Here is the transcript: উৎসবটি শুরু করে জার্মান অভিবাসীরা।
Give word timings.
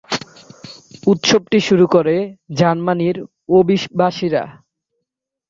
উৎসবটি 1.07 1.59
শুরু 1.67 1.85
করে 1.87 2.15
জার্মান 2.57 2.99
অভিবাসীরা। 3.49 4.43